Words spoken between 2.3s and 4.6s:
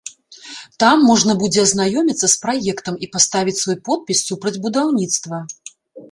з праектам і паставіць свой подпіс супраць